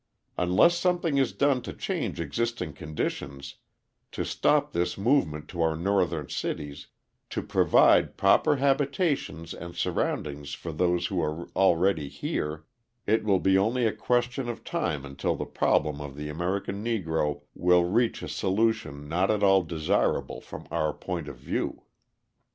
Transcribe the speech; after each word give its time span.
Unless 0.35 0.79
something 0.79 1.19
is 1.19 1.31
done 1.31 1.61
to 1.61 1.73
change 1.73 2.19
existing 2.19 2.73
conditions, 2.73 3.57
to 4.11 4.25
stop 4.25 4.73
this 4.73 4.97
movement 4.97 5.47
to 5.49 5.61
our 5.61 5.75
Northern 5.75 6.27
cities, 6.27 6.87
to 7.29 7.43
provide 7.43 8.17
proper 8.17 8.55
habitations 8.55 9.53
and 9.53 9.75
surroundings 9.75 10.55
for 10.55 10.71
those 10.71 11.05
who 11.05 11.21
are 11.21 11.47
already 11.55 12.09
here, 12.09 12.65
it 13.05 13.23
will 13.23 13.39
be 13.39 13.59
only 13.59 13.85
a 13.85 13.91
question 13.93 14.49
of 14.49 14.63
time 14.63 15.05
until 15.05 15.35
the 15.35 15.45
problem 15.45 16.01
of 16.01 16.15
the 16.15 16.29
American 16.29 16.83
Negro 16.83 17.43
will 17.53 17.83
reach 17.85 18.23
a 18.23 18.27
solution 18.27 19.07
not 19.07 19.29
at 19.29 19.43
all 19.43 19.61
desirable 19.61 20.41
from 20.41 20.67
our 20.71 20.93
point 20.93 21.27
of 21.27 21.35
view." 21.37 21.83